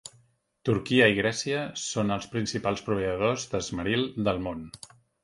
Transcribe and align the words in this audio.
Turquia 0.67 1.09
i 1.11 1.17
Grècia 1.19 1.59
són 1.81 2.15
els 2.15 2.25
principals 2.31 2.81
proveïdors 2.87 3.45
d'esmeril 3.53 4.07
del 4.31 4.43
món. 4.49 4.65